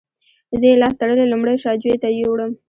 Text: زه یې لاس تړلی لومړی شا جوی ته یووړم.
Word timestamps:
زه 0.59 0.65
یې 0.71 0.79
لاس 0.81 0.95
تړلی 1.01 1.25
لومړی 1.29 1.55
شا 1.63 1.71
جوی 1.81 1.97
ته 2.03 2.07
یووړم. 2.11 2.51